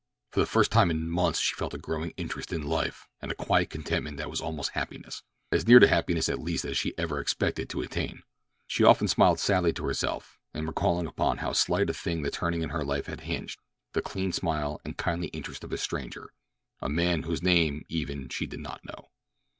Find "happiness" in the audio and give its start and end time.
5.85-6.27